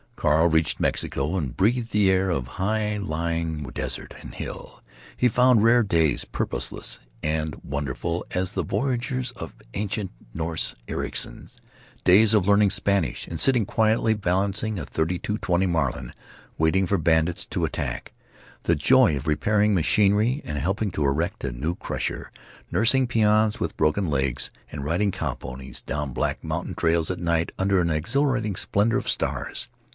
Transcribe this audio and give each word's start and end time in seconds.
Carl 0.15 0.49
reached 0.49 0.79
Mexico 0.79 1.35
and 1.35 1.55
breathed 1.57 1.91
the 1.91 2.09
air 2.09 2.29
of 2.31 2.45
high 2.59 2.97
lying 2.97 3.63
desert 3.63 4.13
and 4.21 4.35
hill. 4.35 4.81
He 5.17 5.27
found 5.27 5.63
rare 5.63 5.81
days, 5.81 6.25
purposeless 6.25 6.99
and 7.23 7.55
wonderful 7.63 8.25
as 8.31 8.51
the 8.51 8.63
voyages 8.63 9.31
of 9.31 9.53
ancient 9.73 10.11
Norse 10.33 10.75
Ericsens; 10.87 11.57
days 12.03 12.33
of 12.35 12.47
learning 12.47 12.69
Spanish 12.69 13.27
and 13.27 13.39
sitting 13.39 13.65
quietly 13.65 14.13
balancing 14.13 14.77
a 14.79 14.85
.32 14.85 15.41
20 15.41 15.65
Marlin, 15.67 16.13
waiting 16.57 16.85
for 16.85 16.97
bandits 16.99 17.45
to 17.47 17.65
attack; 17.65 18.11
the 18.63 18.75
joy 18.75 19.15
of 19.17 19.27
repairing 19.27 19.73
machinery 19.73 20.41
and 20.45 20.57
helping 20.59 20.91
to 20.91 21.05
erect 21.05 21.43
a 21.43 21.51
new 21.51 21.75
crusher, 21.75 22.31
nursing 22.71 23.07
peons 23.07 23.59
with 23.59 23.77
broken 23.77 24.07
legs, 24.07 24.51
and 24.71 24.83
riding 24.83 25.11
cow 25.11 25.33
ponies 25.33 25.81
down 25.81 26.11
black 26.11 26.43
mountain 26.43 26.75
trails 26.75 27.09
at 27.09 27.19
night 27.19 27.51
under 27.57 27.79
an 27.79 27.89
exhilarating 27.91 28.55
splendor 28.55 28.97
of 28.97 29.09
stars. 29.09 29.67